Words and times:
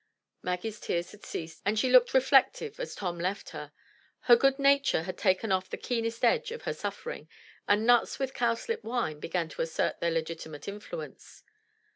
Maggie's 0.41 0.79
tears 0.79 1.11
had 1.11 1.23
ceased 1.23 1.61
and 1.63 1.77
she 1.77 1.91
looked 1.91 2.15
reflective 2.15 2.79
as 2.79 2.95
Tom 2.95 3.19
left 3.19 3.49
her. 3.51 3.71
His 4.25 4.39
good 4.39 4.57
nature 4.57 5.03
had 5.03 5.15
taken 5.15 5.51
off 5.51 5.69
the 5.69 5.77
keenest 5.77 6.25
edge 6.25 6.51
of 6.51 6.63
her 6.63 6.73
suffering 6.73 7.29
and 7.67 7.85
nuts 7.85 8.17
with 8.17 8.33
cowslip 8.33 8.83
wine 8.83 9.19
began 9.19 9.47
to 9.49 9.61
assert 9.61 9.99
their 9.99 10.11
legiti 10.11 10.49
mate 10.49 10.67
influence. 10.67 11.43